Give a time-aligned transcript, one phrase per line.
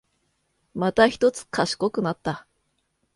[0.73, 2.47] またひとつ賢くなった